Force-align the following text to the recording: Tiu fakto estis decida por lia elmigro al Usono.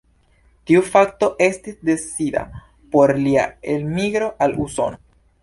Tiu 0.69 0.79
fakto 0.93 1.29
estis 1.47 1.77
decida 1.89 2.43
por 2.97 3.15
lia 3.27 3.45
elmigro 3.77 4.33
al 4.47 4.59
Usono. 4.67 5.01